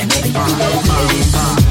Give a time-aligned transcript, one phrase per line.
[0.00, 1.63] And Maybe you can go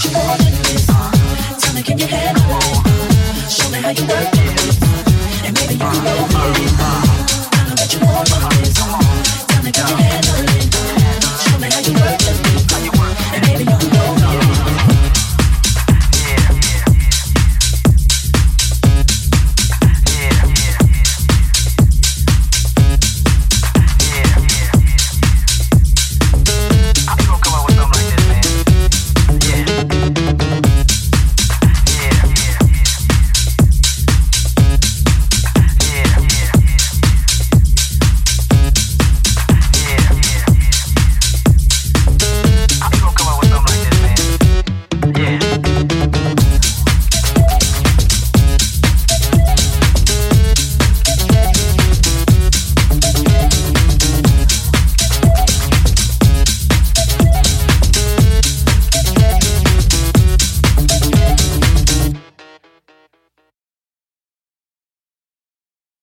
[0.00, 3.50] Tell me, can you handle it?
[3.50, 4.78] Show me how you work it.
[5.44, 6.37] And maybe you can roll